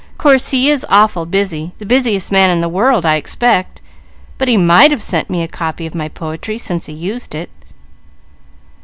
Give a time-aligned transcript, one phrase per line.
[0.17, 3.81] "Course he is awful busy, the busiest man in the world, I expect,
[4.39, 7.51] but he might have sent me a copy of my poetry, since he used it."